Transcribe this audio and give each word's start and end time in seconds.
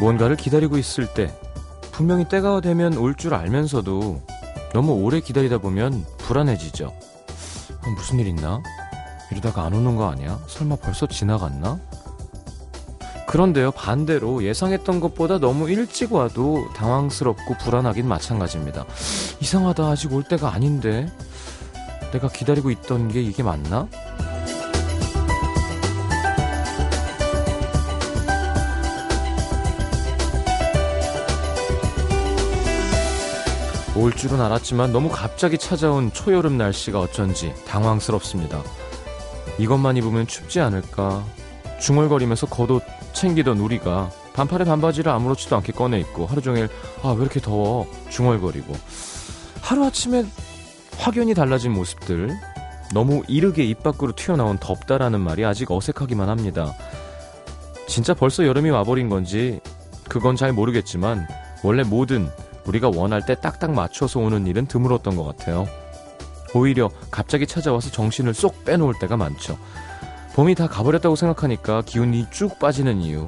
무언가를 0.00 0.36
기다리고 0.36 0.78
있을 0.78 1.12
때 1.12 1.32
분명히 1.92 2.24
때가 2.28 2.60
되면 2.60 2.96
올 2.96 3.14
줄 3.14 3.34
알면서도 3.34 4.20
너무 4.72 4.92
오래 4.92 5.20
기다리다 5.20 5.58
보면 5.58 6.04
불안해지죠. 6.18 6.86
어, 6.86 7.90
무슨 7.96 8.18
일 8.20 8.28
있나? 8.28 8.62
이러다가 9.32 9.64
안 9.64 9.74
오는 9.74 9.96
거 9.96 10.08
아니야? 10.10 10.38
설마 10.46 10.76
벌써 10.76 11.06
지나갔나? 11.06 11.80
그런데요, 13.26 13.72
반대로 13.72 14.42
예상했던 14.42 15.00
것보다 15.00 15.38
너무 15.38 15.68
일찍 15.68 16.12
와도 16.14 16.66
당황스럽고 16.74 17.56
불안하긴 17.58 18.06
마찬가지입니다. 18.08 18.86
이상하다, 19.40 19.84
아직 19.84 20.12
올 20.14 20.22
때가 20.22 20.52
아닌데? 20.54 21.10
내가 22.12 22.28
기다리고 22.28 22.70
있던 22.70 23.08
게 23.08 23.20
이게 23.20 23.42
맞나? 23.42 23.86
올 33.98 34.12
줄은 34.12 34.40
알았지만 34.40 34.92
너무 34.92 35.08
갑자기 35.08 35.58
찾아온 35.58 36.12
초여름 36.12 36.56
날씨가 36.56 37.00
어쩐지 37.00 37.52
당황스럽습니다. 37.66 38.62
이것만 39.58 39.96
입으면 39.96 40.28
춥지 40.28 40.60
않을까? 40.60 41.24
중얼거리면서 41.80 42.46
겉옷 42.46 42.84
챙기던 43.12 43.58
우리가 43.58 44.10
반팔에 44.34 44.64
반바지를 44.64 45.10
아무렇지도 45.10 45.56
않게 45.56 45.72
꺼내 45.72 45.98
입고 45.98 46.26
하루 46.26 46.40
종일 46.40 46.68
아 47.02 47.10
왜 47.10 47.22
이렇게 47.22 47.40
더워 47.40 47.88
중얼거리고 48.08 48.72
하루아침에 49.62 50.24
확연히 50.98 51.34
달라진 51.34 51.72
모습들 51.72 52.30
너무 52.94 53.24
이르게 53.26 53.64
입 53.64 53.82
밖으로 53.82 54.12
튀어나온 54.14 54.58
덥다라는 54.58 55.20
말이 55.20 55.44
아직 55.44 55.72
어색하기만 55.72 56.28
합니다. 56.28 56.72
진짜 57.88 58.14
벌써 58.14 58.46
여름이 58.46 58.70
와버린 58.70 59.08
건지 59.08 59.58
그건 60.08 60.36
잘 60.36 60.52
모르겠지만 60.52 61.26
원래 61.64 61.82
모든 61.82 62.30
우리가 62.68 62.90
원할 62.94 63.24
때 63.24 63.34
딱딱 63.34 63.72
맞춰서 63.72 64.20
오는 64.20 64.46
일은 64.46 64.66
드물었던 64.66 65.16
것 65.16 65.24
같아요. 65.24 65.66
오히려 66.54 66.90
갑자기 67.10 67.46
찾아와서 67.46 67.90
정신을 67.90 68.34
쏙 68.34 68.64
빼놓을 68.64 68.94
때가 69.00 69.16
많죠. 69.16 69.58
봄이 70.34 70.54
다 70.54 70.68
가버렸다고 70.68 71.16
생각하니까 71.16 71.82
기운이 71.82 72.26
쭉 72.30 72.58
빠지는 72.58 73.00
이유. 73.00 73.26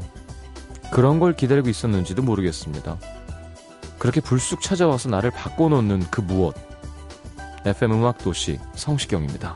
그런 0.92 1.18
걸 1.18 1.34
기다리고 1.34 1.68
있었는지도 1.68 2.22
모르겠습니다. 2.22 2.98
그렇게 3.98 4.20
불쑥 4.20 4.62
찾아와서 4.62 5.08
나를 5.08 5.30
바꿔놓는 5.30 6.06
그 6.10 6.20
무엇. 6.20 6.54
FM 7.64 7.92
음악 7.92 8.18
도시 8.18 8.58
성시경입니다. 8.74 9.54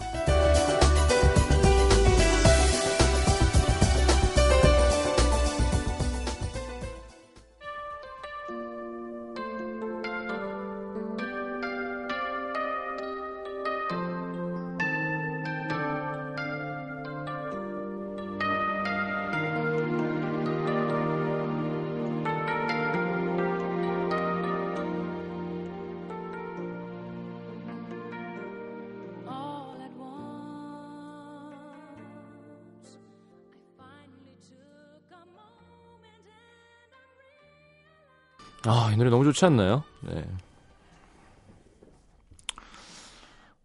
좋지 39.35 39.45
않나요? 39.47 39.83
네. 40.01 40.25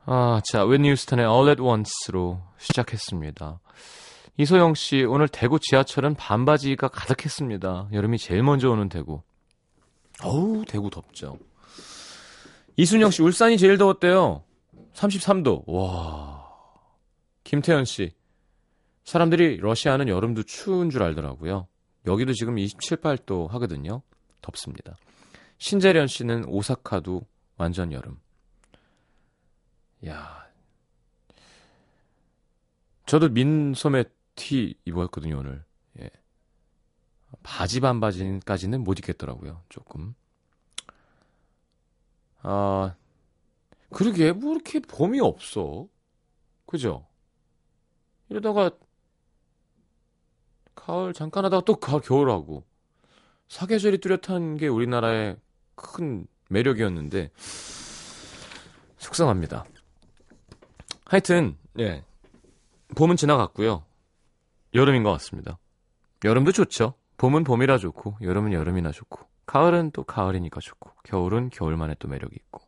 아, 0.05 0.41
자, 0.43 0.65
웬니 0.65 0.89
휴스턴의 0.89 1.25
All 1.25 1.49
at 1.49 1.61
Once로 1.61 2.41
시작했습니다. 2.57 3.59
이소영 4.37 4.73
씨, 4.73 5.03
오늘 5.03 5.27
대구 5.27 5.59
지하철은 5.59 6.15
반바지가 6.15 6.87
가득했습니다. 6.87 7.89
여름이 7.93 8.17
제일 8.17 8.41
먼저 8.41 8.69
오는 8.69 8.89
대구. 8.89 9.21
어우, 10.23 10.65
대구 10.65 10.89
덥죠. 10.89 11.37
이순영 12.75 13.11
씨, 13.11 13.21
울산이 13.21 13.57
제일 13.57 13.77
더웠대요. 13.77 14.43
33도. 14.93 15.63
와. 15.67 16.49
김태현 17.43 17.85
씨, 17.85 18.11
사람들이 19.03 19.57
러시아는 19.57 20.07
여름도 20.07 20.43
추운 20.43 20.89
줄 20.89 21.03
알더라고요. 21.03 21.67
여기도 22.07 22.33
지금 22.33 22.57
27, 22.57 22.97
8도 22.97 23.49
하거든요. 23.49 24.01
덥습니다. 24.41 24.95
신재련 25.59 26.07
씨는 26.07 26.45
오사카도 26.45 27.27
완전 27.57 27.91
여름. 27.91 28.19
야. 30.07 30.47
저도 33.05 33.29
민소매 33.29 34.05
티 34.35 34.75
입었거든요, 34.85 35.39
오늘. 35.39 35.63
예. 35.99 36.09
바지 37.43 37.81
반바지까지는 37.81 38.83
못 38.83 38.99
입겠더라고요, 38.99 39.61
조금. 39.67 40.15
아, 42.41 42.95
그러게, 43.89 44.31
뭐 44.31 44.53
이렇게 44.53 44.79
봄이 44.79 45.19
없어. 45.19 45.87
그죠? 46.65 47.05
이러다가, 48.29 48.71
가을 50.73 51.11
잠깐 51.13 51.43
하다가 51.43 51.65
또 51.65 51.75
가을, 51.75 51.99
겨울하고. 51.99 52.63
사계절이 53.49 53.97
뚜렷한 53.97 54.57
게 54.57 54.67
우리나라의 54.67 55.37
큰 55.81 56.27
매력이었는데 56.49 57.31
속상합니다. 58.97 59.65
하여튼 61.05 61.57
예 61.79 62.03
봄은 62.95 63.15
지나갔고요. 63.15 63.83
여름인 64.73 65.03
것 65.03 65.11
같습니다. 65.13 65.57
여름도 66.23 66.51
좋죠. 66.51 66.95
봄은 67.17 67.43
봄이라 67.43 67.77
좋고 67.77 68.17
여름은 68.21 68.53
여름이나 68.53 68.91
좋고 68.91 69.19
가을은 69.45 69.91
또 69.91 70.03
가을이니까 70.03 70.59
좋고 70.59 70.91
겨울은 71.03 71.49
겨울만의 71.49 71.95
또 71.99 72.07
매력이 72.07 72.35
있고 72.35 72.61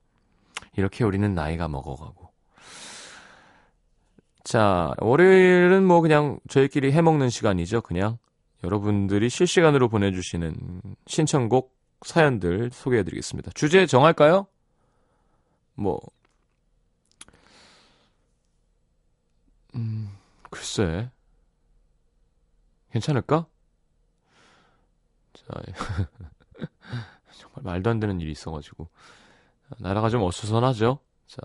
이렇게 0.75 1.03
우리는 1.03 1.33
나이가 1.33 1.67
먹어가고 1.67 2.31
자 4.43 4.93
월요일은 4.97 5.85
뭐 5.85 6.01
그냥 6.01 6.39
저희끼리 6.49 6.91
해먹는 6.91 7.29
시간이죠. 7.29 7.81
그냥 7.81 8.17
여러분들이 8.63 9.29
실시간으로 9.29 9.89
보내주시는 9.89 10.55
신청곡 11.07 11.80
사연들 12.03 12.71
소개해드리겠습니다. 12.71 13.51
주제 13.53 13.85
정할까요? 13.85 14.47
뭐, 15.75 15.99
음, 19.75 20.09
글쎄. 20.49 21.09
괜찮을까? 22.91 23.45
자, 25.33 25.45
정말 27.39 27.63
말도 27.63 27.89
안 27.89 27.99
되는 27.99 28.19
일이 28.19 28.31
있어가지고. 28.31 28.89
나라가 29.77 30.09
좀 30.09 30.23
어수선하죠? 30.23 30.99
자. 31.27 31.41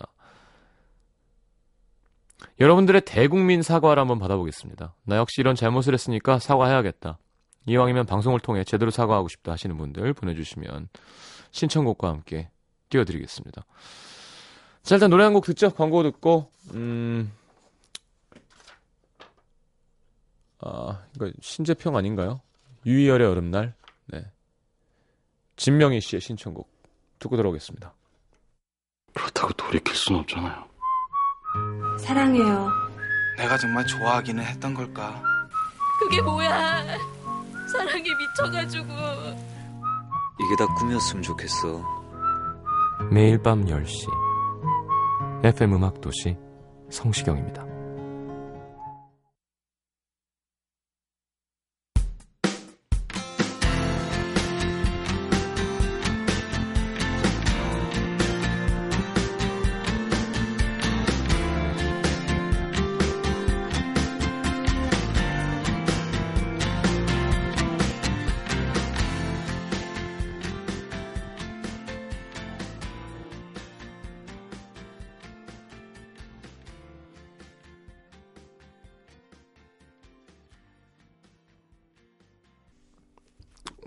여러분들의 2.58 3.02
대국민 3.02 3.62
사과를 3.62 4.00
한번 4.00 4.18
받아보겠습니다. 4.18 4.94
나 5.04 5.16
역시 5.16 5.40
이런 5.40 5.54
잘못을 5.54 5.94
했으니까 5.94 6.38
사과해야겠다. 6.38 7.18
이왕이면 7.66 8.06
방송을 8.06 8.40
통해 8.40 8.64
제대로 8.64 8.90
사과하고 8.90 9.28
싶다 9.28 9.52
하시는 9.52 9.76
분들 9.76 10.12
보내주시면 10.14 10.88
신청곡과 11.50 12.08
함께 12.08 12.50
띄워드리겠습니다. 12.88 13.64
자, 14.82 14.94
일단 14.94 15.10
노래 15.10 15.24
한 15.24 15.32
곡 15.32 15.44
듣죠? 15.44 15.70
광고 15.70 16.02
듣고, 16.04 16.50
음, 16.74 17.32
아, 20.60 21.02
이거 21.16 21.30
신재평 21.40 21.96
아닌가요? 21.96 22.40
유이열의 22.86 23.26
여름날. 23.28 23.74
네. 24.06 24.24
진명희 25.56 26.00
씨의 26.00 26.20
신청곡 26.20 26.70
듣고 27.18 27.36
들어오겠습니다. 27.36 27.92
그렇다고 29.14 29.52
돌이킬 29.54 29.94
순 29.94 30.16
없잖아요. 30.16 30.66
사랑해요. 31.98 32.70
내가 33.38 33.58
정말 33.58 33.86
좋아하기는 33.86 34.42
했던 34.44 34.74
걸까? 34.74 35.22
그게 36.00 36.20
뭐야? 36.22 36.98
사랑에 37.66 38.04
미쳐가지고 38.14 38.86
이게 40.38 40.56
다 40.58 40.66
꿈이었으면 40.78 41.22
좋겠어. 41.22 41.82
매일 43.10 43.42
밤 43.42 43.64
10시 43.64 44.08
FM 45.44 45.74
음악도시 45.74 46.36
성시경입니다. 46.90 47.75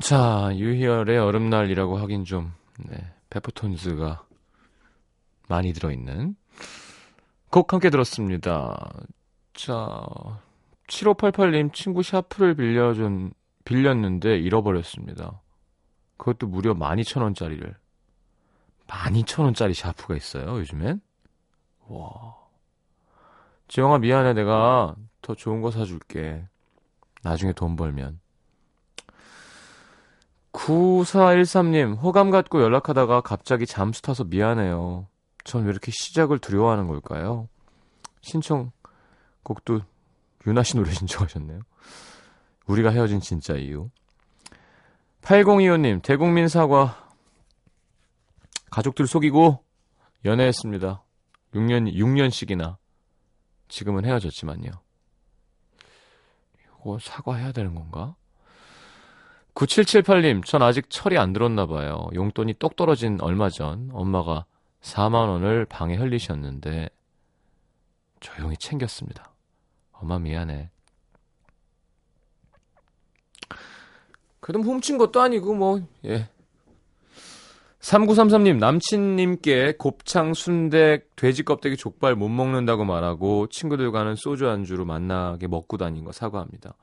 자, 0.10 0.50
유희열의 0.56 1.18
여름날이라고 1.18 2.00
하긴 2.00 2.26
좀, 2.26 2.52
네, 2.80 2.98
페퍼톤즈가 3.30 4.26
많이 5.48 5.72
들어있는 5.72 6.36
곡 7.52 7.72
함께 7.72 7.92
들었습니다. 7.92 8.92
자, 9.54 10.08
7588님 10.88 11.74
친구 11.74 12.02
샤프를 12.02 12.56
빌려준, 12.56 13.34
빌렸는데 13.66 14.40
잃어버렸습니다. 14.40 15.42
그것도 16.18 16.48
무려 16.48 16.74
12,000원짜리를. 16.74 17.72
12,000원짜리 18.88 19.76
샤프가 19.76 20.16
있어요, 20.16 20.58
요즘엔? 20.58 21.02
와. 21.88 22.36
지영아, 23.68 24.00
미안해. 24.00 24.34
내가 24.34 24.96
더 25.22 25.36
좋은 25.36 25.62
거 25.62 25.70
사줄게. 25.70 26.48
나중에 27.22 27.54
돈 27.54 27.76
벌면. 27.76 28.20
9413님, 30.70 31.98
호감 32.00 32.30
갖고 32.30 32.62
연락하다가 32.62 33.22
갑자기 33.22 33.66
잠수 33.66 34.04
타서 34.04 34.26
미안해요. 34.26 35.08
전 35.44 35.64
왜 35.64 35.72
이렇게 35.72 35.92
시작을 35.92 36.38
두려워하는 36.38 36.88
걸까요? 36.88 37.48
신청곡도 38.22 39.82
유나 40.46 40.62
씨 40.62 40.76
노래 40.76 40.92
신청하셨네요. 40.92 41.62
우리가 42.68 42.92
헤어진 42.92 43.20
진짜 43.20 43.56
이유. 43.56 43.90
8025님, 45.24 46.04
대국민 46.04 46.48
사과. 46.48 47.10
가족들 48.70 49.08
속이고 49.08 49.64
연애했습니다. 50.26 51.04
6년, 51.56 51.92
6년씩이나. 51.96 52.78
지금은 53.70 54.06
헤어졌지만요. 54.06 54.70
이거 56.80 57.00
사과해야 57.02 57.52
되는 57.54 57.74
건가? 57.74 58.16
9778님, 59.60 60.46
전 60.46 60.62
아직 60.62 60.90
철이 60.90 61.18
안 61.18 61.34
들었나 61.34 61.66
봐요. 61.66 62.08
용돈이 62.14 62.56
똑 62.60 62.78
떨어진 62.78 63.20
얼마 63.20 63.50
전 63.50 63.90
엄마가 63.92 64.46
4만 64.82 65.28
원을 65.28 65.66
방에 65.66 65.96
흘리셨는데 65.96 66.90
조용히 68.22 68.56
챙겼습니다. 68.56 69.34
엄마 69.92 70.18
미안해. 70.18 70.70
그래도 74.40 74.64
훔친 74.64 74.98
것도 74.98 75.20
아니고 75.20 75.54
뭐 75.54 75.82
예. 76.06 76.30
3933님 77.82 78.60
남친님께 78.60 79.74
곱창, 79.78 80.34
순대, 80.34 81.02
돼지 81.18 81.44
껍데기, 81.44 81.76
족발 81.76 82.16
못 82.16 82.30
먹는다고 82.30 82.86
말하고 82.86 83.48
친구들과는 83.48 84.16
소주 84.16 84.48
안주로 84.48 84.86
만나게 84.86 85.48
먹고 85.48 85.76
다닌 85.76 86.06
거 86.06 86.14
사과합니다. 86.14 86.76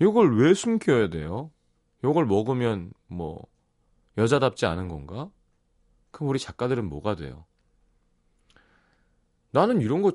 이걸 0.00 0.38
왜 0.38 0.54
숨겨야 0.54 1.10
돼요? 1.10 1.50
이걸 2.02 2.26
먹으면 2.26 2.92
뭐 3.06 3.46
여자답지 4.16 4.66
않은 4.66 4.88
건가? 4.88 5.30
그럼 6.10 6.30
우리 6.30 6.38
작가들은 6.38 6.88
뭐가 6.88 7.14
돼요? 7.16 7.44
나는 9.52 9.80
이런 9.80 10.02
거 10.02 10.12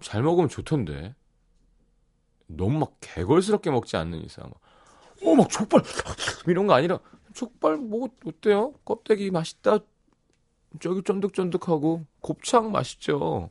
잘 0.00 0.22
먹으면 0.22 0.48
좋던데. 0.48 1.14
너무 2.46 2.78
막 2.78 2.96
개걸스럽게 3.00 3.70
먹지 3.70 3.96
않는 3.96 4.24
이상. 4.24 4.50
어, 5.24 5.34
막 5.34 5.50
족발 5.50 5.82
이런 6.46 6.66
거 6.66 6.74
아니라 6.74 7.00
족발 7.34 7.76
뭐 7.76 8.08
어때요? 8.24 8.72
껍데기 8.84 9.30
맛있다. 9.30 9.78
저기 10.80 11.02
쫀득쫀득하고 11.02 12.06
곱창 12.20 12.70
맛있죠. 12.70 13.50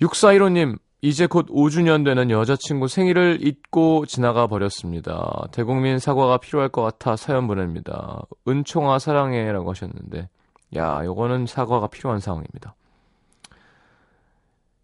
6415님, 0.00 0.78
이제 1.02 1.26
곧 1.26 1.46
5주년 1.46 2.04
되는 2.04 2.30
여자친구 2.30 2.86
생일을 2.86 3.46
잊고 3.46 4.04
지나가 4.04 4.46
버렸습니다. 4.46 5.46
대국민 5.50 5.98
사과가 5.98 6.36
필요할 6.38 6.68
것 6.68 6.82
같아 6.82 7.16
사연 7.16 7.46
보냅니다. 7.46 8.22
은총아 8.46 8.98
사랑해 8.98 9.50
라고 9.50 9.70
하셨는데, 9.70 10.28
야, 10.76 11.02
요거는 11.04 11.46
사과가 11.46 11.86
필요한 11.86 12.20
상황입니다. 12.20 12.74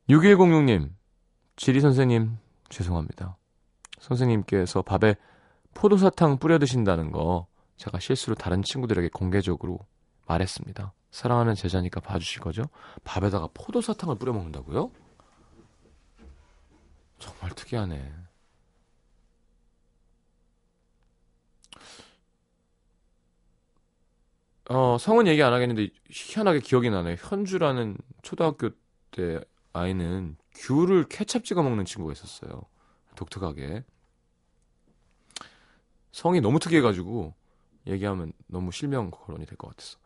6106님, 0.09 0.89
지리 1.57 1.81
선생님, 1.81 2.39
죄송합니다. 2.71 3.37
선생님께서 3.99 4.81
밥에 4.83 5.17
포도사탕 5.75 6.39
뿌려 6.39 6.59
드신다는 6.59 7.13
거 7.13 7.47
제가 7.77 7.99
실수로 7.99 8.37
다른 8.37 8.63
친구들에게 8.63 9.11
공개적으로 9.13 9.81
말했습니다. 10.27 10.95
사랑하는 11.11 11.55
제자니까 11.55 12.01
봐주실 12.01 12.41
거죠? 12.41 12.63
밥에다가 13.05 13.49
포도사탕을 13.53 14.17
뿌려 14.17 14.33
먹는다고요? 14.33 14.91
정말 17.19 17.51
특이하네. 17.55 18.13
어, 24.69 24.99
성은 24.99 25.27
얘기 25.29 25.43
안 25.43 25.53
하겠는데 25.53 25.89
희한하게 26.11 26.61
기억이 26.61 26.91
나네요. 26.91 27.17
현주라는 27.21 27.97
초등학교 28.23 28.71
때 29.13 29.41
아이는 29.73 30.37
귤을 30.57 31.05
케찹 31.09 31.43
찍어 31.43 31.63
먹는 31.63 31.85
친구가 31.85 32.13
있었어요. 32.13 32.63
독특하게. 33.15 33.85
성이 36.13 36.41
너무 36.41 36.59
특이해가지고 36.59 37.35
얘기하면 37.87 38.33
너무 38.47 38.73
실명 38.73 39.11
거론이 39.11 39.47
될 39.47 39.57
것 39.59 39.69
같아서. 39.69 39.99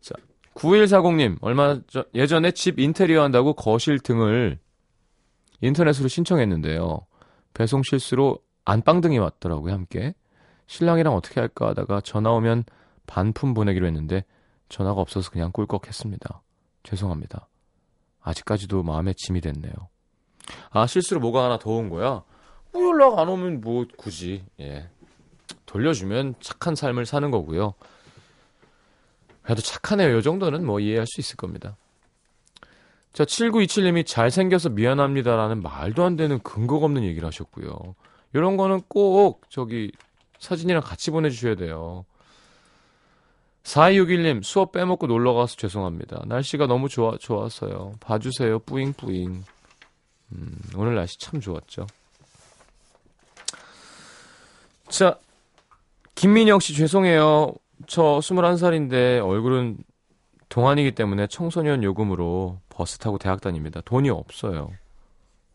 자, 0.00 0.14
9140님, 0.54 1.38
얼마 1.40 1.80
전, 1.88 2.04
예전에 2.14 2.52
집 2.52 2.78
인테리어 2.78 3.22
한다고 3.22 3.54
거실 3.54 3.98
등을 4.00 4.58
인터넷으로 5.60 6.08
신청했는데요. 6.08 7.00
배송 7.54 7.82
실수로 7.82 8.38
안방등이 8.64 9.18
왔더라고요, 9.18 9.72
함께. 9.72 10.14
신랑이랑 10.66 11.14
어떻게 11.14 11.40
할까 11.40 11.68
하다가 11.68 12.02
전화 12.02 12.30
오면 12.32 12.64
반품 13.06 13.54
보내기로 13.54 13.86
했는데 13.86 14.24
전화가 14.68 15.00
없어서 15.00 15.30
그냥 15.30 15.50
꿀꺽했습니다. 15.52 16.42
죄송합니다. 16.82 17.48
아직까지도 18.20 18.82
마음에 18.82 19.14
짐이 19.16 19.40
됐네요. 19.40 19.72
아, 20.70 20.86
실수로 20.86 21.20
뭐가 21.20 21.44
하나 21.44 21.58
더 21.58 21.70
온 21.70 21.88
거야? 21.88 22.22
뭐 22.72 22.82
연락 22.86 23.18
안 23.18 23.28
오면 23.28 23.62
뭐 23.62 23.86
굳이, 23.96 24.44
예. 24.60 24.88
돌려주면 25.64 26.34
착한 26.40 26.74
삶을 26.74 27.06
사는 27.06 27.30
거고요. 27.30 27.74
그래도 29.42 29.62
착하네요. 29.62 30.18
이 30.18 30.22
정도는 30.22 30.64
뭐 30.66 30.78
이해할 30.80 31.06
수 31.06 31.20
있을 31.20 31.36
겁니다. 31.36 31.76
자, 33.18 33.24
7927님이 33.24 34.06
잘생겨서 34.06 34.68
미안합니다라는 34.68 35.60
말도 35.60 36.04
안 36.04 36.14
되는 36.14 36.38
근거가 36.38 36.86
없는 36.86 37.02
얘기를 37.02 37.26
하셨고요. 37.26 37.96
이런 38.32 38.56
거는 38.56 38.82
꼭 38.86 39.42
저기 39.48 39.90
사진이랑 40.38 40.82
같이 40.82 41.10
보내주셔야 41.10 41.56
돼요. 41.56 42.04
4261님, 43.64 44.44
수업 44.44 44.70
빼먹고 44.70 45.08
놀러 45.08 45.34
가서 45.34 45.56
죄송합니다. 45.56 46.22
날씨가 46.26 46.68
너무 46.68 46.88
좋아, 46.88 47.16
좋았어요. 47.18 47.94
봐주세요. 47.98 48.60
뿌잉뿌잉. 48.60 49.42
음, 50.30 50.58
오늘 50.76 50.94
날씨 50.94 51.18
참 51.18 51.40
좋았죠. 51.40 51.88
자, 54.90 55.18
김민영 56.14 56.60
씨 56.60 56.72
죄송해요. 56.72 57.52
저 57.88 58.20
21살인데 58.20 59.26
얼굴은 59.26 59.78
동안이기 60.50 60.92
때문에 60.92 61.26
청소년 61.26 61.82
요금으로 61.82 62.60
버스 62.78 62.96
타고 62.96 63.18
대학 63.18 63.40
다닙니다. 63.40 63.80
돈이 63.84 64.08
없어요. 64.08 64.70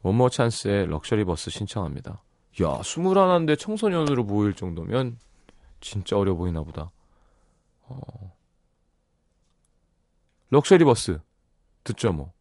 원모 0.02 0.28
찬스의 0.28 0.88
럭셔리 0.88 1.24
버스 1.24 1.50
신청합니다. 1.50 2.22
야, 2.62 2.80
21인데 2.82 3.58
청소년으로 3.58 4.26
보일 4.26 4.54
정도면 4.54 5.18
진짜 5.80 6.18
어려 6.18 6.34
보이나 6.34 6.62
보다. 6.64 6.92
어. 7.84 8.36
럭셔리 10.50 10.84
버스 10.84 11.18
듣죠 11.86 12.12
뭐. 12.12 12.34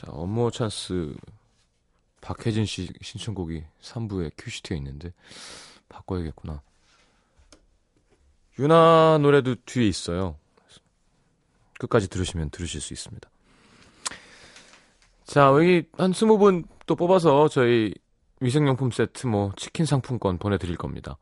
자, 0.00 0.06
업무 0.12 0.50
찬스 0.50 1.14
박혜진 2.22 2.64
씨 2.64 2.88
신청곡이 3.02 3.64
3부에 3.82 4.32
큐시트에 4.38 4.74
있는데 4.78 5.12
바꿔야겠구나. 5.90 6.62
유나 8.58 9.18
노래도 9.20 9.56
뒤에 9.66 9.86
있어요. 9.86 10.38
끝까지 11.78 12.08
들으시면 12.08 12.48
들으실 12.48 12.80
수 12.80 12.94
있습니다. 12.94 13.28
자, 15.24 15.48
여기 15.48 15.82
한 15.98 16.12
20분 16.12 16.66
또 16.86 16.96
뽑아서 16.96 17.48
저희 17.48 17.92
위생용품 18.40 18.92
세트 18.92 19.26
뭐 19.26 19.52
치킨 19.54 19.84
상품권 19.84 20.38
보내드릴 20.38 20.78
겁니다. 20.78 21.18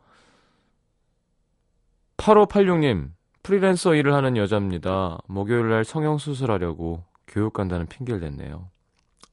8586님, 2.16 3.10
프리랜서 3.42 3.96
일을 3.96 4.14
하는 4.14 4.36
여자입니다. 4.36 5.18
목요일 5.26 5.68
날 5.68 5.84
성형수술하려고 5.84 7.07
교육 7.28 7.52
간다는 7.52 7.86
핑계를 7.86 8.20
댔네요. 8.20 8.70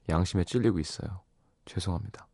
양심에 0.09 0.43
찔리고 0.43 0.79
있어요. 0.79 1.21
죄송합니다. 1.65 2.27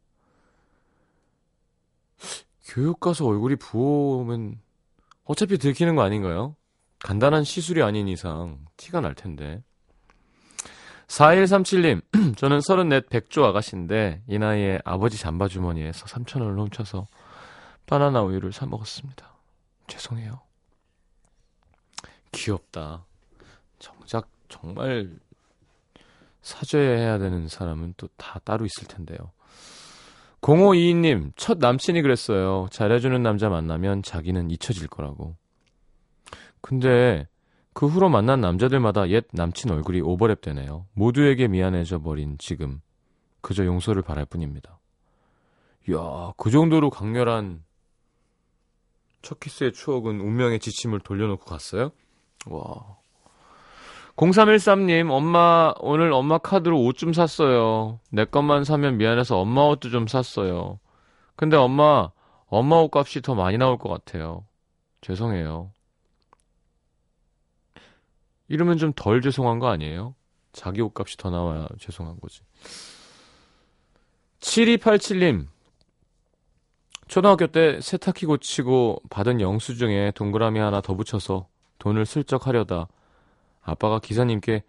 교육 2.65 2.99
가서 2.99 3.25
얼굴이 3.25 3.55
부어오면 3.55 4.59
어차피 5.23 5.57
들키는 5.57 5.95
거 5.95 6.01
아닌가요? 6.01 6.55
간단한 6.99 7.43
시술이 7.43 7.81
아닌 7.81 8.07
이상 8.07 8.65
티가 8.77 9.01
날 9.01 9.15
텐데. 9.15 9.63
4137님, 11.07 12.01
저는 12.37 12.61
34 12.61 13.01
백조 13.09 13.43
아가씨인데 13.45 14.23
이 14.27 14.39
나이에 14.39 14.79
아버지 14.85 15.17
잠바 15.17 15.47
주머니에서 15.47 16.05
3천원을 16.05 16.57
훔쳐서 16.59 17.07
바나나 17.85 18.21
우유를 18.21 18.53
사 18.53 18.65
먹었습니다. 18.65 19.29
죄송해요. 19.87 20.39
귀엽다. 22.31 23.05
정작 23.79 24.29
정말 24.47 25.19
사죄해야 26.41 27.17
되는 27.19 27.47
사람은 27.47 27.93
또 27.97 28.07
다 28.17 28.39
따로 28.43 28.65
있을 28.65 28.87
텐데요. 28.87 29.31
0522님, 30.41 31.33
첫 31.35 31.59
남친이 31.59 32.01
그랬어요. 32.01 32.67
잘해주는 32.71 33.21
남자 33.21 33.49
만나면 33.49 34.01
자기는 34.03 34.49
잊혀질 34.49 34.87
거라고. 34.87 35.35
근데 36.61 37.27
그 37.73 37.85
후로 37.87 38.09
만난 38.09 38.41
남자들마다 38.41 39.09
옛 39.09 39.25
남친 39.33 39.71
얼굴이 39.71 40.01
오버랩 40.01 40.41
되네요. 40.41 40.87
모두에게 40.93 41.47
미안해져 41.47 41.99
버린 41.99 42.37
지금 42.39 42.81
그저 43.41 43.65
용서를 43.65 44.01
바랄 44.01 44.25
뿐입니다. 44.25 44.79
이야, 45.89 46.33
그 46.37 46.49
정도로 46.51 46.89
강렬한 46.89 47.63
첫 49.21 49.39
키스의 49.39 49.73
추억은 49.73 50.19
운명의 50.21 50.59
지침을 50.59 50.99
돌려놓고 51.01 51.45
갔어요? 51.45 51.91
와. 52.47 52.97
0313님, 54.21 55.09
엄마, 55.09 55.73
오늘 55.79 56.13
엄마 56.13 56.37
카드로 56.37 56.79
옷 56.83 56.95
좀 56.97 57.11
샀어요. 57.11 57.99
내 58.11 58.23
것만 58.23 58.63
사면 58.65 58.97
미안해서 58.97 59.39
엄마 59.39 59.61
옷도 59.63 59.89
좀 59.89 60.05
샀어요. 60.05 60.79
근데 61.35 61.57
엄마, 61.57 62.11
엄마 62.45 62.75
옷 62.75 62.95
값이 62.95 63.21
더 63.23 63.33
많이 63.33 63.57
나올 63.57 63.79
것 63.79 63.89
같아요. 63.89 64.45
죄송해요. 65.01 65.71
이러면 68.47 68.77
좀 68.77 68.93
덜 68.95 69.21
죄송한 69.21 69.57
거 69.57 69.69
아니에요? 69.69 70.13
자기 70.53 70.81
옷 70.81 70.93
값이 70.93 71.17
더 71.17 71.31
나와야 71.31 71.67
죄송한 71.79 72.19
거지. 72.21 72.41
7287님, 74.41 75.47
초등학교 77.07 77.47
때 77.47 77.81
세탁기 77.81 78.27
고치고 78.27 79.01
받은 79.09 79.41
영수증에 79.41 80.11
동그라미 80.11 80.59
하나 80.59 80.79
더 80.81 80.93
붙여서 80.93 81.47
돈을 81.79 82.05
슬쩍 82.05 82.45
하려다 82.45 82.87
아빠가 83.61 83.99
기사님께 83.99 84.63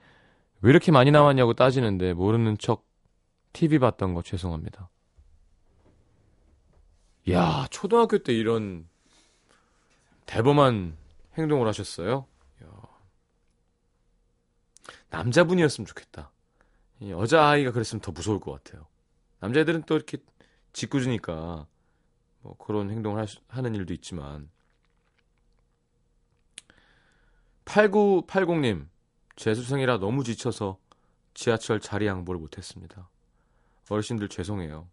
왜 0.61 0.71
이렇게 0.71 0.93
많이 0.93 1.11
나왔냐고 1.11 1.55
따지는데 1.55 2.15
모르는 2.15 2.59
척 2.59 2.87
TV 3.53 3.79
봤던 3.79 4.15
거 4.15 4.23
죄송합니다. 4.23 4.89
야, 7.31 7.67
초등학교 7.71 8.19
때 8.19 8.33
이런 8.33 8.89
대범한 10.27 10.97
행동을 11.37 11.69
하셨어요? 11.69 12.27
야. 12.65 12.69
남자분이었으면 15.11 15.87
좋겠다. 15.87 16.31
이 17.01 17.11
여자아이가 17.11 17.73
그랬으면 17.73 18.01
더 18.01 18.13
무서울 18.13 18.41
것 18.41 18.53
같아요. 18.53 18.87
남자애들은 19.41 19.83
또 19.83 19.97
이렇게 19.97 20.19
짓궂으니까 20.73 21.67
뭐 22.41 22.57
그런 22.57 22.91
행동을 22.91 23.27
하는 23.49 23.75
일도 23.75 23.93
있지만 23.95 24.51
8980님 27.65 28.87
재수생이라 29.37 29.99
너무 29.99 30.25
지쳐서 30.25 30.79
지하철 31.35 31.81
자리 31.81 32.07
양보를 32.07 32.41
못했습니다. 32.41 33.09
어르신들 33.89 34.29
죄송해요. 34.29 34.89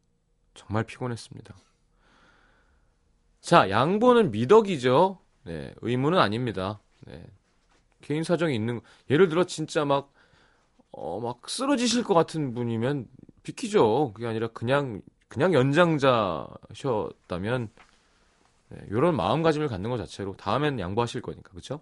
정말 0.53 0.83
피곤했습니다. 0.83 1.55
자, 3.41 3.69
양보는 3.69 4.31
미덕이죠. 4.31 5.19
네, 5.43 5.73
의무는 5.81 6.17
아닙니다. 6.19 6.81
네. 7.05 7.25
개인 8.01 8.23
사정이 8.23 8.55
있는, 8.55 8.81
예를 9.09 9.29
들어 9.29 9.45
진짜 9.45 9.85
막, 9.85 10.11
어, 10.91 11.19
막 11.19 11.49
쓰러지실 11.49 12.03
것 12.03 12.13
같은 12.13 12.53
분이면 12.53 13.07
비키죠. 13.43 14.11
그게 14.13 14.27
아니라 14.27 14.47
그냥, 14.47 15.01
그냥 15.27 15.53
연장자셨다면, 15.53 16.49
네, 18.69 18.77
이런 18.89 19.15
마음가짐을 19.15 19.67
갖는 19.67 19.89
것 19.89 19.97
자체로 19.97 20.35
다음엔 20.35 20.79
양보하실 20.79 21.21
거니까, 21.21 21.51
그쵸? 21.51 21.81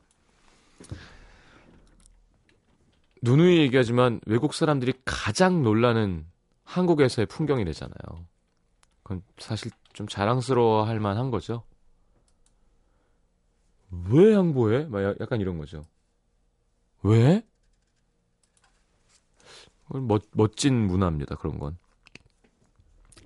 누누이 3.21 3.57
얘기하지만 3.59 4.19
외국 4.25 4.53
사람들이 4.53 4.93
가장 5.05 5.63
놀라는 5.63 6.25
한국에서의 6.63 7.25
풍경이래잖아요. 7.25 8.25
그건 9.03 9.23
사실 9.39 9.71
좀 9.93 10.07
자랑스러워 10.07 10.83
할 10.83 10.99
만한 10.99 11.31
거죠. 11.31 11.63
왜 14.09 14.33
양보해? 14.33 14.85
막 14.85 15.01
야- 15.03 15.15
약간 15.19 15.39
이런 15.41 15.57
거죠. 15.57 15.85
왜? 17.03 17.41
멋, 19.87 20.23
멋진 20.33 20.75
문화입니다. 20.87 21.35
그런 21.35 21.57
건. 21.57 21.77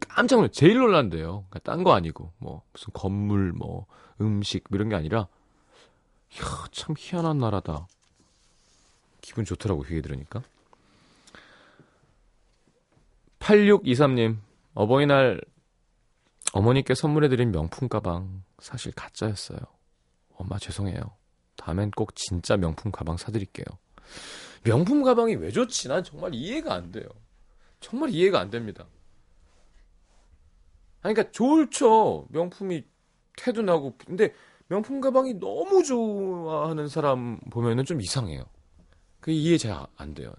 깜짝 0.07 0.35
놀라. 0.37 0.49
제일 0.49 0.77
놀란대요. 0.77 1.45
그러니까 1.49 1.59
딴거 1.59 1.93
아니고 1.93 2.31
뭐 2.37 2.61
무슨 2.71 2.93
건물, 2.93 3.51
뭐 3.53 3.87
음식 4.19 4.63
뭐 4.69 4.77
이런 4.77 4.89
게 4.89 4.95
아니라 4.95 5.27
이야, 6.33 6.65
참 6.71 6.95
희한한 6.97 7.37
나라다. 7.37 7.87
기분 9.21 9.45
좋더라고 9.45 9.83
그 9.83 9.91
얘기 9.91 10.01
들으니까. 10.01 10.43
8623님 13.39 14.37
어버이날 14.73 15.41
어머니께 16.53 16.95
선물해드린 16.95 17.51
명품 17.51 17.87
가방 17.89 18.43
사실 18.59 18.91
가짜였어요. 18.93 19.59
엄마 20.35 20.57
죄송해요. 20.57 21.01
다음엔 21.55 21.91
꼭 21.91 22.15
진짜 22.15 22.57
명품 22.57 22.91
가방 22.91 23.17
사드릴게요. 23.17 23.65
명품 24.63 25.03
가방이 25.03 25.35
왜 25.35 25.51
좋지? 25.51 25.87
난 25.87 26.03
정말 26.03 26.33
이해가 26.33 26.73
안 26.73 26.91
돼요. 26.91 27.05
정말 27.79 28.09
이해가 28.11 28.39
안 28.39 28.49
됩니다. 28.49 28.85
아니, 31.01 31.15
그러니까 31.15 31.31
좋죠. 31.31 32.27
명품이 32.29 32.83
태도 33.37 33.61
나고. 33.61 33.95
근데 33.97 34.33
명품 34.71 35.01
가방이 35.01 35.33
너무 35.33 35.83
좋아하는 35.83 36.87
사람 36.87 37.41
보면은 37.49 37.83
좀 37.83 37.99
이상해요. 37.99 38.45
그게 39.19 39.33
이해 39.33 39.57
잘 39.57 39.85
안 39.97 40.13
돼요. 40.13 40.33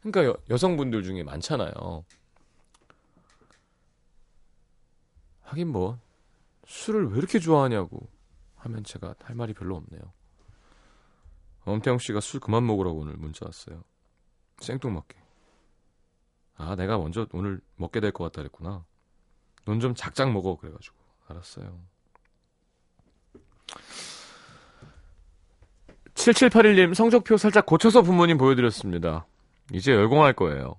그러니까 0.00 0.24
여, 0.24 0.34
여성분들 0.48 1.02
중에 1.02 1.22
많잖아요. 1.22 2.02
하긴 5.42 5.68
뭐 5.68 5.98
술을 6.66 7.10
왜 7.10 7.18
이렇게 7.18 7.38
좋아하냐고 7.38 8.08
하면 8.56 8.84
제가 8.84 9.14
할 9.22 9.36
말이 9.36 9.52
별로 9.52 9.76
없네요. 9.76 10.00
엄태영 11.66 11.98
씨가 11.98 12.20
술 12.20 12.40
그만 12.40 12.66
먹으라고 12.66 13.00
오늘 13.00 13.18
문자 13.18 13.44
왔어요. 13.44 13.84
생뚱맞게. 14.60 15.20
아, 16.56 16.74
내가 16.74 16.96
먼저 16.96 17.26
오늘 17.32 17.60
먹게 17.76 18.00
될 18.00 18.12
것 18.12 18.24
같다 18.24 18.36
그랬구나. 18.40 18.86
넌 19.66 19.78
좀 19.78 19.94
작작 19.94 20.32
먹어 20.32 20.56
그래가지고 20.56 20.96
알았어요. 21.28 21.91
7781님 26.14 26.94
성적표 26.94 27.36
살짝 27.36 27.66
고쳐서 27.66 28.02
부모님 28.02 28.38
보여드렸습니다. 28.38 29.26
이제 29.72 29.92
열공할 29.92 30.34
거예요. 30.34 30.76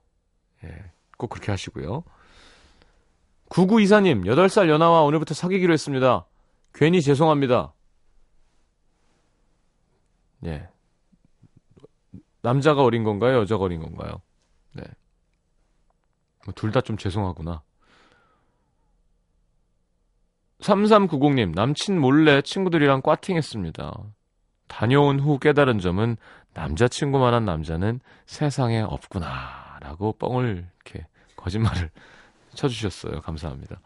예, 0.63 0.91
꼭 1.17 1.27
그렇게 1.29 1.51
하시고요. 1.51 2.03
9924님 3.49 4.25
8살 4.25 4.69
연하와 4.69 5.01
오늘부터 5.03 5.33
사귀기로 5.33 5.73
했습니다. 5.73 6.25
괜히 6.73 7.01
죄송합니다. 7.01 7.73
예. 10.45 10.67
남자가 12.41 12.83
어린 12.83 13.03
건가요? 13.03 13.39
여자가 13.39 13.63
어린 13.63 13.81
건가요? 13.81 14.21
네. 14.73 14.83
둘 16.55 16.71
다 16.71 16.81
좀 16.81 16.97
죄송하구나. 16.97 17.61
3390님, 20.63 21.53
남친 21.53 21.99
몰래 21.99 22.41
친구들이랑 22.41 23.01
꽈팅했습니다. 23.01 23.91
다녀온 24.67 25.19
후 25.19 25.37
깨달은 25.37 25.79
점은 25.79 26.15
남자친구만한 26.53 27.43
남자는 27.45 27.99
세상에 28.25 28.81
없구나. 28.81 29.77
라고 29.81 30.13
뻥을 30.13 30.65
이렇게 30.85 31.05
거짓말을 31.35 31.89
쳐주셨어요. 32.55 33.21
감사합니다. 33.21 33.81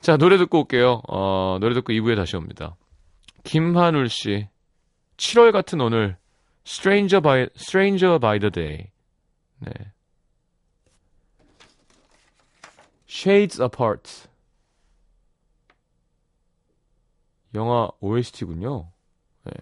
자, 0.00 0.16
노래 0.16 0.36
듣고 0.38 0.60
올게요. 0.60 1.02
어, 1.08 1.58
노래 1.60 1.74
듣고 1.74 1.92
2부에 1.92 2.16
다시 2.16 2.36
옵니다. 2.36 2.74
김한울 3.44 4.08
씨, 4.08 4.48
7월 5.16 5.52
같은 5.52 5.80
오늘, 5.80 6.16
Stranger 6.66 7.20
by, 7.20 7.48
Stranger 7.56 8.18
by 8.18 8.40
the 8.40 8.50
Day. 8.50 8.90
네. 9.60 9.72
Shades 13.08 13.62
Apart. 13.62 14.28
영화 17.56 17.88
OST군요. 18.00 18.88
네. 19.44 19.52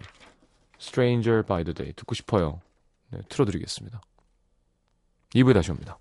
Stranger 0.79 1.43
by 1.43 1.63
the 1.63 1.73
Day. 1.73 1.93
듣고 1.93 2.13
싶어요. 2.13 2.61
네, 3.09 3.19
틀어드리겠습니다. 3.29 4.01
2부에 5.33 5.53
다시 5.53 5.71
옵니다. 5.71 5.97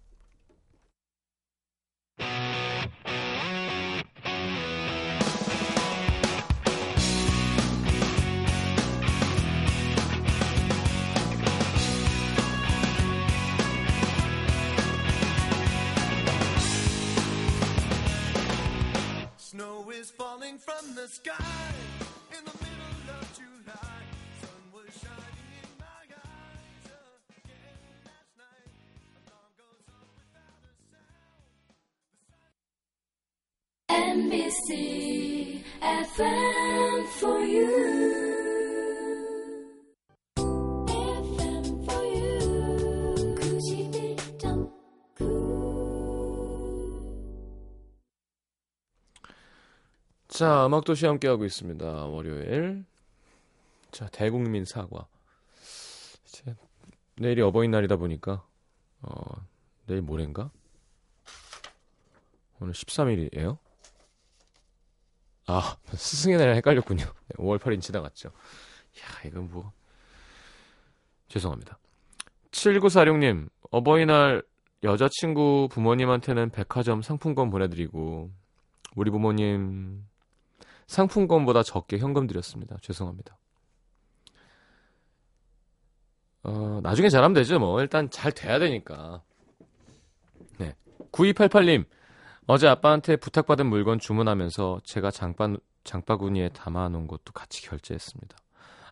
From 20.64 20.94
the 20.94 21.06
sky 21.06 21.34
in 22.32 22.42
the 22.44 22.52
middle 22.64 23.20
of 23.20 23.28
July. 23.36 24.00
Sun 24.40 24.62
was 24.72 24.88
shining 24.96 25.48
in 25.60 25.68
my 25.78 26.08
eyes 26.08 26.88
again 27.36 27.76
last 28.06 28.32
night. 28.38 28.72
Alarm 29.28 29.52
goes 29.60 29.84
off 29.92 30.08
without 30.16 30.64
a 30.64 30.72
sound. 30.88 31.44
NBC 34.32 35.60
FM 35.82 37.06
for 37.20 37.40
you. 37.40 38.13
자, 50.34 50.66
음악도시 50.66 51.06
함께하고 51.06 51.44
있습니다. 51.44 52.06
월요일. 52.06 52.84
자, 53.92 54.08
대국민 54.08 54.64
사과. 54.64 55.06
이제 56.26 56.56
내일이 57.14 57.40
어버이날이다 57.40 57.94
보니까, 57.94 58.44
어, 59.02 59.46
내일 59.86 60.02
모레인가? 60.02 60.50
오늘 62.58 62.72
13일이에요? 62.74 63.58
아, 65.46 65.76
스승의 65.94 66.36
날이랑 66.36 66.56
헷갈렸군요. 66.56 67.04
네, 67.04 67.34
5월 67.36 67.60
8일 67.60 67.80
지나갔죠. 67.80 68.30
야, 68.30 69.28
이건 69.28 69.48
뭐. 69.52 69.72
죄송합니다. 71.28 71.78
7946님, 72.50 73.48
어버이날 73.70 74.42
여자친구 74.82 75.68
부모님한테는 75.70 76.50
백화점 76.50 77.02
상품권 77.02 77.50
보내드리고, 77.50 78.32
우리 78.96 79.12
부모님 79.12 80.04
상품권보다 80.86 81.62
적게 81.62 81.98
현금 81.98 82.26
드렸습니다. 82.26 82.76
죄송합니다. 82.82 83.38
어, 86.44 86.80
나중에 86.82 87.08
잘하면 87.08 87.34
되죠, 87.34 87.58
뭐. 87.58 87.80
일단 87.80 88.10
잘 88.10 88.30
돼야 88.32 88.58
되니까. 88.58 89.22
네. 90.58 90.74
9288님, 91.10 91.86
어제 92.46 92.68
아빠한테 92.68 93.16
부탁받은 93.16 93.66
물건 93.66 93.98
주문하면서 93.98 94.80
제가 94.84 95.10
장바, 95.10 95.56
장바구니에 95.84 96.50
담아놓은 96.50 97.06
것도 97.06 97.32
같이 97.32 97.62
결제했습니다. 97.62 98.36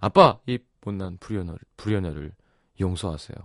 아빠, 0.01 0.39
이 0.47 0.59
못난 0.85 1.19
불효녀를, 1.19 1.59
불효녀를 1.77 2.33
용서하세요. 2.81 3.37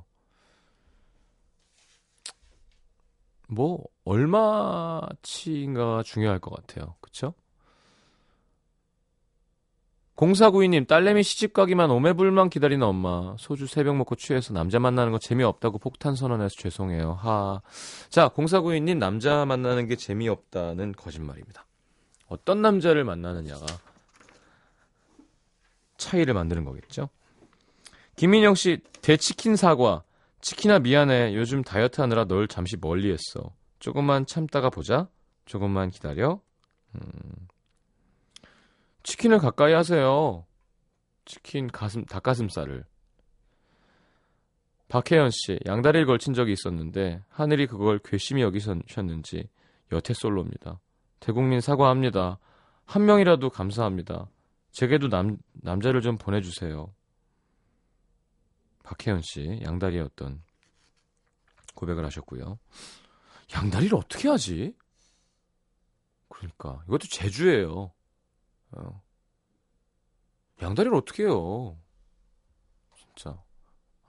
뭐, 3.50 3.84
얼마치인가 4.06 6.04
중요할 6.04 6.40
것 6.40 6.54
같아요. 6.56 6.96
그쵸? 7.02 7.34
0492님, 10.18 10.88
딸내미 10.88 11.22
시집 11.22 11.54
가기만 11.54 11.92
오매불만 11.92 12.50
기다리는 12.50 12.86
엄마. 12.86 13.36
소주 13.38 13.68
새벽 13.68 13.96
먹고 13.98 14.16
취해서 14.16 14.52
남자 14.52 14.80
만나는 14.80 15.12
거 15.12 15.20
재미없다고 15.20 15.78
폭탄 15.78 16.16
선언해서 16.16 16.56
죄송해요. 16.56 17.14
하. 17.14 17.62
자, 18.10 18.28
0492님, 18.30 18.98
남자 18.98 19.46
만나는 19.46 19.86
게 19.86 19.96
재미없다는 19.96 20.94
거짓말입니다. 20.94 21.68
어떤 22.28 22.64
남자를 22.64 23.04
만나느냐가 23.04 23.66
차이를 25.98 26.34
만드는 26.34 26.66
거겠죠? 26.66 27.10
김민영 28.16 28.56
씨, 28.56 28.80
대치킨 29.04 29.56
사과. 29.56 30.04
치킨아 30.42 30.80
미안해. 30.80 31.36
요즘 31.36 31.64
다이어트 31.64 32.02
하느라 32.02 32.26
널 32.26 32.48
잠시 32.48 32.76
멀리 32.80 33.12
했어. 33.12 33.54
조금만 33.78 34.26
참다가 34.26 34.72
보자. 34.72 35.08
조금만 35.46 35.92
기다려. 35.92 36.40
음. 36.96 37.48
치킨을 39.08 39.38
가까이 39.38 39.72
하세요. 39.72 40.46
치킨 41.24 41.68
가슴 41.68 42.04
닭가슴살을. 42.04 42.84
박혜연 44.90 45.30
씨, 45.32 45.58
양다리를 45.66 46.06
걸친 46.06 46.34
적이 46.34 46.52
있었는데 46.52 47.24
하늘이 47.30 47.68
그걸 47.68 48.00
괘씸히 48.00 48.42
여기셨는지 48.42 49.48
여태 49.94 50.14
솔로입니다. 50.14 50.82
대국민 51.22 51.62
사과합니다. 51.62 52.38
한 52.86 53.06
명이라도 53.06 53.50
감사합니다. 53.50 54.30
제게도 54.72 55.08
남 55.08 55.38
남자를 55.54 56.02
좀 56.02 56.18
보내주세요. 56.18 56.94
박혜연 58.84 59.22
씨, 59.22 59.62
양다리의 59.64 60.02
어떤 60.02 60.44
고백을 61.76 62.04
하셨고요. 62.04 62.60
양다리를 63.56 63.98
어떻게 63.98 64.28
하지? 64.28 64.76
그러니까 66.28 66.84
이것도 66.88 67.08
제주예요. 67.08 67.94
어. 68.72 69.02
양다리를 70.62 70.96
어떻게 70.96 71.24
해요? 71.24 71.78
진짜. 72.96 73.42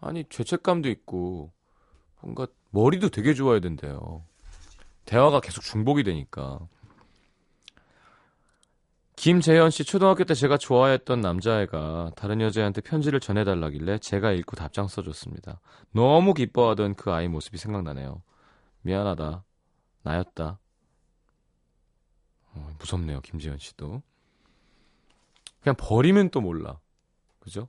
아니, 0.00 0.24
죄책감도 0.28 0.88
있고, 0.88 1.52
뭔가, 2.20 2.46
머리도 2.70 3.10
되게 3.10 3.34
좋아야 3.34 3.60
된대요. 3.60 4.24
대화가 5.04 5.40
계속 5.40 5.62
중복이 5.62 6.02
되니까. 6.04 6.58
김재현 9.16 9.70
씨, 9.70 9.82
초등학교 9.82 10.22
때 10.22 10.34
제가 10.34 10.58
좋아했던 10.58 11.20
남자애가 11.20 12.12
다른 12.14 12.40
여자애한테 12.40 12.82
편지를 12.82 13.18
전해달라길래 13.18 13.98
제가 13.98 14.30
읽고 14.30 14.54
답장 14.54 14.86
써줬습니다. 14.86 15.60
너무 15.92 16.34
기뻐하던 16.34 16.94
그 16.94 17.10
아이 17.10 17.26
모습이 17.26 17.58
생각나네요. 17.58 18.22
미안하다. 18.82 19.44
나였다. 20.02 20.60
어, 22.54 22.70
무섭네요, 22.78 23.20
김재현 23.22 23.58
씨도. 23.58 24.02
그냥 25.68 25.76
버리면 25.76 26.30
또 26.30 26.40
몰라. 26.40 26.80
그죠? 27.40 27.68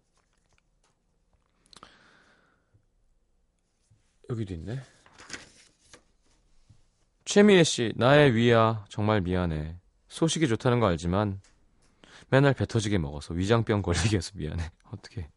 여기도 4.29 4.53
있네. 4.53 4.79
최미애 7.25 7.63
씨, 7.65 7.91
나의 7.97 8.35
위야. 8.35 8.85
정말 8.87 9.19
미안해. 9.19 9.75
소식이 10.07 10.47
좋다는 10.47 10.79
거 10.79 10.87
알지만 10.87 11.41
맨날 12.29 12.53
배 12.53 12.65
터지게 12.65 12.97
먹어서 12.99 13.33
위장병 13.33 13.81
걸리게 13.81 14.15
해서 14.15 14.31
미안해. 14.35 14.71
어떻게? 14.93 15.29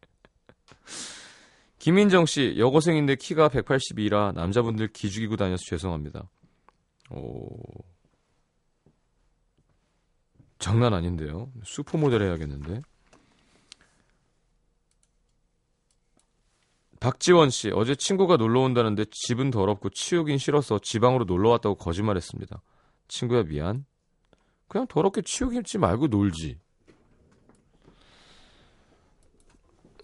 김민정 1.81 2.27
씨, 2.27 2.55
여고생인데 2.59 3.17
키가 3.17 3.49
182라 3.49 4.35
남자분들 4.35 4.93
기죽이고 4.93 5.37
다녀서 5.37 5.65
죄송합니다. 5.65 6.31
오. 7.11 7.59
장난 10.63 10.95
아닌데요. 10.95 11.51
슈퍼 11.65 11.99
모델 11.99 12.23
해야겠는데. 12.23 12.83
박지원 17.01 17.51
씨, 17.51 17.73
어제 17.75 17.97
친구가 17.97 18.37
놀러 18.37 18.61
온다는데 18.61 19.07
집은 19.11 19.51
더럽고 19.51 19.91
치우긴 19.91 20.39
싫어서 20.39 20.79
지방으로 20.79 21.25
놀러 21.25 21.51
왔다고 21.51 21.75
거짓말했습니다. 21.75 22.63
친구야 23.09 23.43
미안. 23.43 23.85
그냥 24.69 24.87
더럽게 24.87 25.23
치우기지 25.23 25.79
말고 25.79 26.07
놀지. 26.07 26.61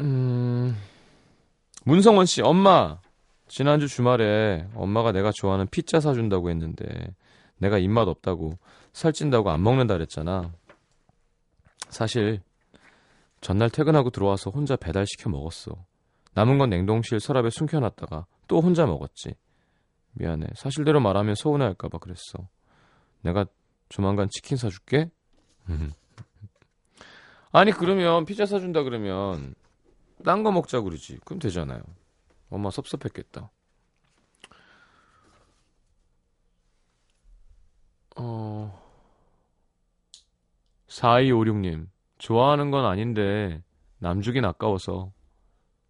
음. 0.01 0.77
문성원 1.85 2.27
씨, 2.27 2.43
엄마. 2.43 2.99
지난주 3.47 3.87
주말에 3.87 4.67
엄마가 4.75 5.13
내가 5.13 5.31
좋아하는 5.31 5.69
피자 5.69 6.01
사준다고 6.01 6.51
했는데 6.51 7.15
내가 7.59 7.79
입맛 7.79 8.09
없다고 8.09 8.59
살찐다고 8.93 9.51
안 9.51 9.63
먹는다 9.63 9.95
그랬잖아. 9.95 10.53
사실 11.89 12.41
전날 13.41 13.71
퇴근하고 13.71 14.11
들어와서 14.11 14.51
혼자 14.51 14.77
배달시켜 14.77 15.31
먹었어. 15.31 15.73
남은 16.35 16.59
건 16.59 16.71
냉동실 16.71 17.21
서랍에 17.21 17.51
숨겨놨다가 17.51 18.27
또 18.47 18.61
혼자 18.61 18.87
먹었지. 18.87 19.35
미안해. 20.13 20.47
사실대로 20.55 21.01
말하면 21.01 21.35
서운해할까봐 21.35 21.99
그랬어. 21.99 22.49
내가 23.23 23.47
조만간 23.89 24.29
치킨 24.31 24.57
사줄게. 24.57 25.11
아니 27.53 27.73
그러면 27.73 28.25
피자 28.25 28.47
사준다 28.47 28.83
그러면 28.83 29.55
딴 30.25 30.43
거 30.43 30.51
먹자 30.53 30.81
그러지. 30.81 31.19
그럼 31.25 31.39
되잖아요. 31.39 31.81
엄마 32.51 32.71
섭섭했겠다. 32.71 33.51
어, 38.19 38.83
4256님, 40.89 41.89
좋아하는 42.19 42.71
건 42.71 42.85
아닌데, 42.85 43.63
남주긴 43.99 44.45
아까워서, 44.45 45.13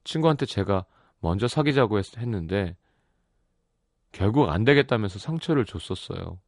친구한테 0.04 0.44
제가 0.46 0.84
먼저 1.20 1.48
사귀자고 1.48 1.98
했, 1.98 2.18
했는데, 2.18 2.76
결국 4.12 4.48
안 4.50 4.64
되겠다면서 4.64 5.18
상처를 5.18 5.64
줬었어요. 5.64 6.38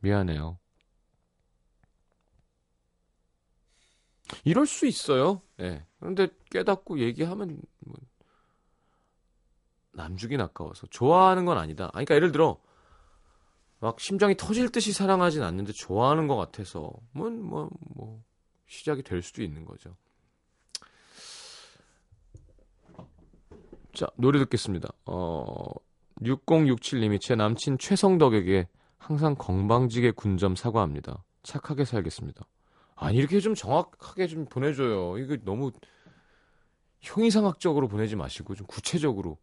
미안해요. 0.00 0.58
이럴 4.44 4.66
수 4.66 4.86
있어요. 4.86 5.40
예. 5.60 5.84
그런데 5.98 6.28
깨닫고 6.50 7.00
얘기하면, 7.00 7.60
뭐, 7.80 7.96
남주긴 9.92 10.40
아까워서. 10.40 10.86
좋아하는 10.88 11.44
건 11.44 11.58
아니다. 11.58 11.84
아니, 11.94 12.04
그러니까 12.04 12.14
예를 12.14 12.30
들어, 12.30 12.60
막 13.80 14.00
심장이 14.00 14.36
터질 14.36 14.70
듯이 14.70 14.92
사랑하진 14.92 15.42
않는데 15.42 15.72
좋아하는 15.72 16.26
것 16.26 16.36
같아서 16.36 16.90
뭐, 17.12 17.30
뭐, 17.30 17.70
뭐 17.94 18.22
시작이 18.66 19.02
될 19.02 19.22
수도 19.22 19.42
있는 19.42 19.64
거죠. 19.64 19.96
자 23.94 24.06
노래 24.16 24.38
듣겠습니다. 24.40 24.88
어 25.06 25.54
6067님이 26.22 27.20
제 27.20 27.34
남친 27.34 27.78
최성덕에게 27.78 28.68
항상 28.98 29.34
건방지게 29.36 30.12
군점 30.12 30.56
사과합니다. 30.56 31.24
착하게 31.42 31.84
살겠습니다. 31.84 32.46
아니 32.96 33.16
이렇게 33.16 33.40
좀 33.40 33.54
정확하게 33.54 34.26
좀 34.26 34.44
보내줘요. 34.46 35.18
이거 35.18 35.36
너무 35.44 35.70
형이상학적으로 37.00 37.88
보내지 37.88 38.16
마시고 38.16 38.54
좀 38.54 38.66
구체적으로 38.66 39.38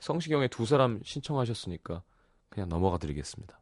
성시경의 0.00 0.48
두 0.48 0.66
사람 0.66 1.00
신청하셨으니까 1.04 2.02
그냥 2.48 2.68
넘어가 2.68 2.98
드리겠습니다. 2.98 3.60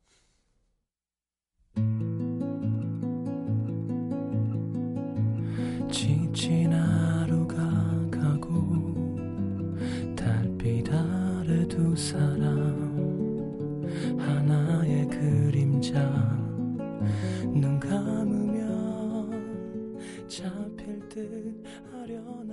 지친 5.90 6.72
하루가 6.72 7.57
가고 8.11 8.94
달빛 10.16 10.88
아래 10.92 11.66
두 11.66 11.94
사람 11.96 12.88
하나의 14.18 15.09
그림자 15.09 16.01
눈 17.46 17.81
감으면 17.81 19.29
잡힐 20.29 21.09
듯 21.09 21.64
아련 21.92 22.47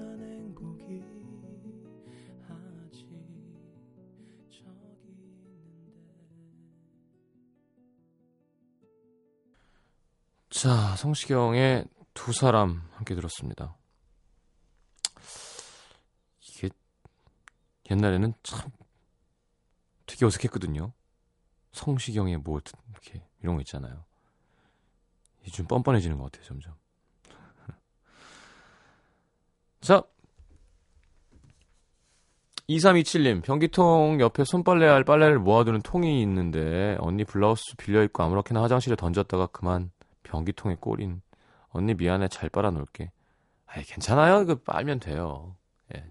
자, 10.56 10.96
성시경의 10.96 11.84
두 12.14 12.32
사람 12.32 12.82
함께 12.94 13.14
들었습니다. 13.14 13.76
이게 16.40 16.70
옛날에는 17.92 18.34
참 18.42 18.72
되게 20.06 20.26
어색했거든요. 20.26 20.94
성시경의 21.74 22.38
뭐 22.38 22.62
이렇게 22.90 23.22
이런 23.44 23.56
거 23.56 23.62
있잖아요. 23.64 24.06
이제 25.42 25.52
좀 25.52 25.68
뻔뻔해지는 25.68 26.18
것 26.18 26.32
같아요, 26.32 26.46
점점. 26.46 26.74
자, 29.82 30.04
2327님, 32.70 33.44
변기통 33.44 34.22
옆에 34.22 34.46
손빨래 34.46 34.88
할 34.88 35.04
빨래를 35.04 35.38
모아두는 35.38 35.82
통이 35.82 36.22
있는데 36.22 36.96
언니 37.02 37.26
블라우스 37.26 37.76
빌려 37.76 38.04
입고 38.04 38.24
아무렇게나 38.24 38.64
화장실에 38.64 38.96
던졌다가 38.96 39.48
그만 39.48 39.92
변기통에 40.26 40.76
꼬린 40.80 41.22
언니 41.70 41.94
미안해 41.94 42.28
잘 42.28 42.50
빨아 42.50 42.72
놓을게. 42.72 43.12
아이 43.66 43.84
괜찮아요. 43.84 44.42
이거 44.42 44.56
빨면 44.56 45.00
돼요. 45.00 45.56
예. 45.96 46.06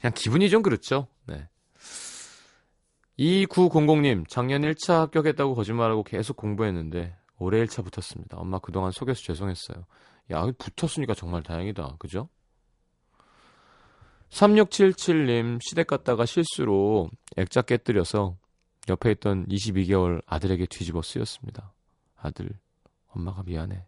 그냥 0.00 0.12
기분이 0.14 0.50
좀 0.50 0.62
그렇죠. 0.62 1.08
네. 1.26 1.48
2900님, 3.18 4.28
작년 4.28 4.62
1차 4.62 5.00
합격했다고 5.00 5.54
거짓말하고 5.54 6.04
계속 6.04 6.36
공부했는데 6.36 7.16
올해 7.38 7.64
1차 7.64 7.84
붙었습니다. 7.84 8.36
엄마 8.38 8.58
그동안 8.58 8.92
속여서 8.92 9.20
죄송했어요. 9.22 9.84
야, 10.30 10.46
붙었으니까 10.58 11.14
정말 11.14 11.42
다행이다. 11.42 11.96
그죠? 11.98 12.28
3677님, 14.30 15.58
시댁 15.62 15.86
갔다가 15.86 16.26
실수로 16.26 17.10
액자 17.36 17.62
깨뜨려서 17.62 18.36
옆에 18.88 19.12
있던 19.12 19.46
22개월 19.48 20.22
아들에게 20.26 20.66
뒤집어 20.66 21.02
쓰였습니다. 21.02 21.72
아들, 22.16 22.50
엄마가 23.08 23.42
미안해. 23.42 23.84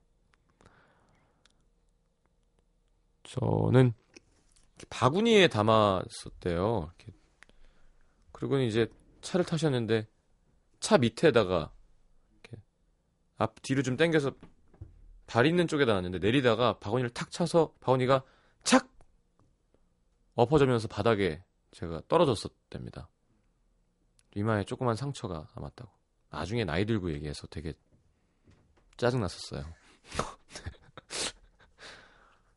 저는 3.23 3.93
바구니에 4.89 5.49
담았었대요. 5.49 6.93
그리고 8.33 8.59
이제 8.59 8.89
차를 9.21 9.45
타셨는데 9.45 10.07
차 10.81 10.99
밑에다가 10.99 11.71
앞 13.37 13.63
뒤로 13.63 13.83
좀 13.83 13.97
당겨서 13.97 14.33
발 15.27 15.47
있는 15.47 15.67
쪽에다 15.67 15.95
놨는데 15.95 16.19
내리다가 16.19 16.79
바구니를 16.79 17.11
탁 17.11 17.31
차서 17.31 17.73
바구니가 17.81 18.23
착 18.65 18.91
엎어지면서 20.35 20.89
바닥에 20.89 21.43
제가 21.71 22.03
떨어졌었답니다. 22.09 23.09
이마에 24.35 24.64
조그만 24.64 24.97
상처가 24.97 25.49
남았다고. 25.57 25.90
나중에 26.31 26.64
나이 26.64 26.85
들고 26.85 27.12
얘기해서 27.12 27.47
되게 27.49 27.75
짜증났었어요. 28.97 29.64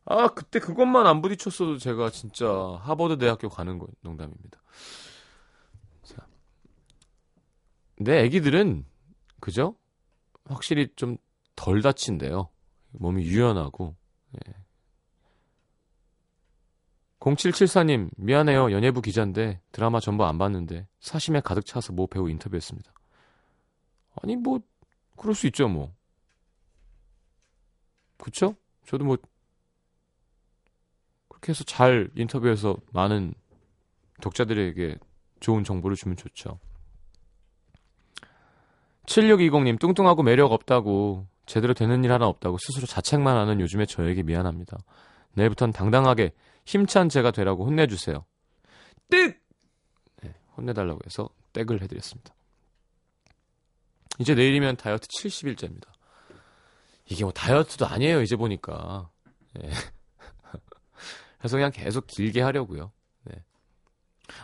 아, 0.06 0.28
그때 0.28 0.60
그것만 0.60 1.08
안 1.08 1.22
부딪혔어도 1.22 1.78
제가 1.78 2.10
진짜 2.10 2.48
하버드 2.82 3.18
대학교 3.18 3.50
가는 3.50 3.80
거 3.80 3.88
농담입니다. 4.02 4.62
자. 6.04 6.28
내 7.98 8.24
애기들은 8.24 8.86
그죠? 9.40 9.76
확실히 10.46 10.94
좀 10.96 11.18
덜 11.56 11.82
다친대요. 11.82 12.50
몸이 12.92 13.24
유연하고. 13.24 13.96
예. 14.36 14.54
0774님, 17.24 18.10
미안해요. 18.18 18.72
연예부 18.74 19.02
기자인데 19.02 19.62
드라마 19.72 20.02
전부 20.02 20.26
안 20.26 20.38
봤는데 20.38 20.88
사심에 21.00 21.40
가득 21.40 21.66
차서 21.66 21.94
모 21.94 22.06
배우 22.06 22.30
인터뷰했습니다. 22.30 22.92
아니, 24.22 24.36
뭐, 24.36 24.60
그럴 25.16 25.34
수 25.34 25.48
있죠, 25.48 25.70
뭐. 25.70 25.94
그쵸? 28.18 28.56
저도 28.86 29.06
뭐, 29.06 29.18
그렇게 31.30 31.52
해서 31.52 31.64
잘 31.64 32.10
인터뷰해서 32.16 32.76
많은 32.92 33.34
독자들에게 34.22 34.98
좋은 35.40 35.64
정보를 35.64 35.96
주면 35.96 36.18
좋죠. 36.18 36.60
7620님, 39.06 39.80
뚱뚱하고 39.80 40.24
매력 40.24 40.52
없다고, 40.52 41.26
제대로 41.46 41.74
되는 41.74 42.04
일 42.04 42.12
하나 42.12 42.28
없다고 42.28 42.58
스스로 42.58 42.86
자책만 42.86 43.36
하는 43.36 43.62
요즘의 43.62 43.88
저에게 43.88 44.24
미안합니다. 44.24 44.78
내일부터는 45.34 45.74
당당하게 45.74 46.32
힘찬 46.66 47.10
제가 47.10 47.32
되라고 47.32 47.66
혼내주세요. 47.66 48.26
뜩! 49.10 49.42
네, 50.22 50.34
혼내달라고 50.58 51.00
해서 51.06 51.30
땡을 51.54 51.82
해드렸습니다. 51.82 52.34
이제 54.20 54.36
내일이면 54.36 54.78
다이어트 54.78 55.08
70일째입니다. 55.08 55.88
이게 57.06 57.24
뭐 57.24 57.34
다이어트도 57.34 57.86
아니에요, 57.86 58.22
이제 58.22 58.36
보니까. 58.36 59.10
예. 59.62 59.70
그래서 61.38 61.58
그냥 61.58 61.72
계속 61.72 62.08
길게 62.08 62.42
하려고요. 62.42 62.92
네. 63.24 63.44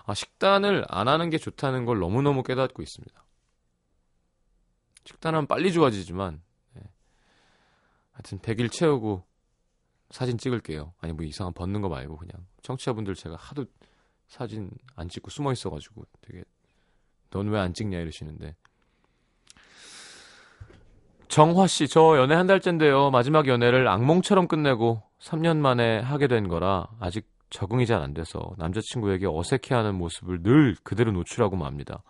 아, 0.05 0.13
식단을 0.13 0.86
안 0.88 1.08
하는 1.08 1.29
게 1.29 1.38
좋다는 1.38 1.86
걸 1.86 1.99
너무너무 1.99 2.43
깨닫고 2.43 2.82
있습니다. 2.82 3.25
식단하면 5.05 5.47
빨리 5.47 5.71
좋아지지만, 5.71 6.41
네. 6.73 6.82
하여튼 8.12 8.39
100일 8.39 8.71
채우고 8.71 9.29
사진 10.10 10.38
찍을게요. 10.38 10.93
아니, 11.02 11.13
뭐 11.13 11.26
이상한 11.26 11.54
벗는 11.54 11.82
거 11.82 11.89
말고 11.89 12.17
그냥. 12.17 12.45
청취자분들 12.62 13.15
제가 13.15 13.36
하도 13.38 13.65
사진 14.28 14.69
안 14.95 15.08
찍고 15.10 15.30
숨어 15.30 15.52
있어가지고 15.52 16.04
되게, 16.22 16.43
넌 17.32 17.48
왜 17.52 17.60
안 17.60 17.74
찍냐 17.74 17.98
이러시는데. 18.00 18.56
정화 21.28 21.67
씨, 21.67 21.88
저 21.88 22.17
연애 22.17 22.34
한 22.34 22.48
달째인데요. 22.48 23.12
마지막 23.12 23.48
연애를 23.48 23.88
악몽처럼 23.88 24.48
끝내고 24.48 25.04
3년 25.19 25.58
만에 25.58 26.00
하게 26.00 26.28
된 26.28 26.48
거라 26.48 26.88
아직 27.00 27.28
적응이 27.52 27.86
잘 27.86 28.02
안 28.02 28.13
돼서 28.13 28.52
남자친구에게 28.58 29.28
어색해하는 29.28 29.95
모습을 29.95 30.41
늘 30.41 30.76
그대로 30.84 31.12
노출하고 31.12 31.56
맙니다. 31.56 32.02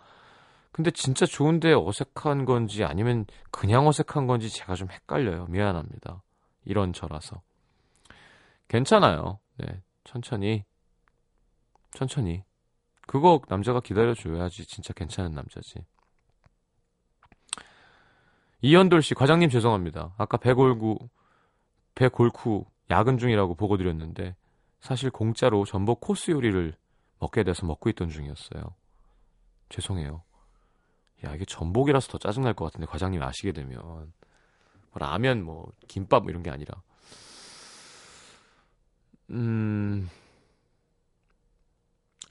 근데 0.72 0.90
진짜 0.90 1.26
좋은데 1.26 1.74
어색한 1.74 2.44
건지 2.46 2.84
아니면 2.84 3.26
그냥 3.50 3.86
어색한 3.88 4.26
건지 4.26 4.48
제가 4.48 4.74
좀 4.74 4.88
헷갈려요. 4.90 5.46
미안합니다. 5.50 6.22
이런 6.64 6.92
저라서. 6.92 7.42
괜찮아요. 8.70 9.40
네, 9.56 9.82
천천히, 10.04 10.64
천천히. 11.90 12.44
그거 13.06 13.42
남자가 13.48 13.80
기다려줘야지 13.80 14.64
진짜 14.64 14.94
괜찮은 14.94 15.34
남자지. 15.34 15.84
이현돌 18.62 19.02
씨, 19.02 19.14
과장님 19.14 19.50
죄송합니다. 19.50 20.14
아까 20.16 20.36
배골구, 20.36 21.08
배골쿠 21.96 22.64
야근 22.90 23.18
중이라고 23.18 23.56
보고 23.56 23.76
드렸는데 23.76 24.36
사실 24.78 25.10
공짜로 25.10 25.64
전복 25.64 26.00
코스 26.00 26.30
요리를 26.30 26.72
먹게 27.18 27.42
돼서 27.42 27.66
먹고 27.66 27.90
있던 27.90 28.08
중이었어요. 28.08 28.62
죄송해요. 29.70 30.22
야, 31.24 31.34
이게 31.34 31.44
전복이라서 31.44 32.12
더 32.12 32.18
짜증날 32.18 32.54
것 32.54 32.66
같은데 32.66 32.86
과장님 32.86 33.20
아시게 33.20 33.50
되면 33.50 33.82
뭐 33.82 34.06
라면 34.94 35.42
뭐 35.42 35.72
김밥 35.88 36.22
뭐 36.22 36.30
이런 36.30 36.44
게 36.44 36.50
아니라 36.50 36.80
음 39.30 40.08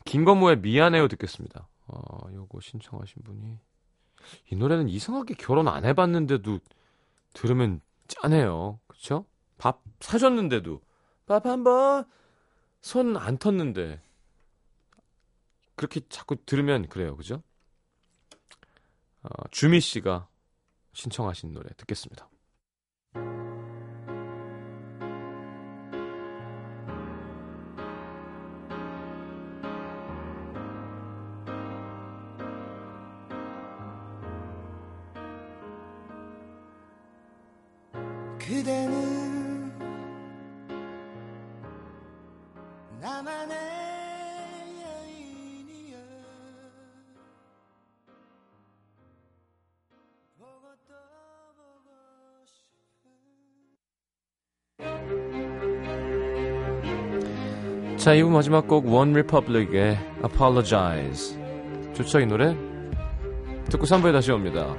김건모의 0.06 0.60
미안해요 0.60 1.08
듣겠습니다. 1.10 1.68
어, 1.88 2.30
요거 2.34 2.60
신청하신 2.62 3.24
분이 3.24 3.58
이 4.52 4.56
노래는 4.56 4.90
이상하게 4.90 5.36
결혼 5.36 5.68
안 5.68 5.86
해봤는데도 5.86 6.60
들으면 7.34 7.82
짠해요. 8.08 8.80
그쵸? 8.88 9.26
밥 9.58 9.82
사줬는데도 10.00 10.82
밥 11.26 11.46
한 11.46 11.64
번 11.64 12.06
손 12.82 13.18
안 13.18 13.38
텄는데 13.38 14.00
그렇게 15.76 16.02
자꾸 16.10 16.36
들으면 16.46 16.88
그래요. 16.88 17.16
그죠? 17.16 17.44
어, 19.24 19.30
주미 19.52 19.80
씨가 19.82 20.28
신청하신 20.94 21.54
노래 21.54 21.70
듣겠습니다. 21.78 22.30
자, 58.00 58.14
2부 58.14 58.30
마지막 58.30 58.66
곡원 58.66 59.12
리퍼블릭의 59.12 59.98
Apologize. 60.24 61.38
좋죠, 61.94 62.22
이 62.22 62.26
노래? 62.26 62.56
듣고 63.70 63.86
3부에 63.86 64.14
다시 64.14 64.32
옵니다. 64.32 64.74